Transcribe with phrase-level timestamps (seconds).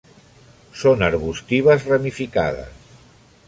[0.83, 2.93] Són arbustives ramificades.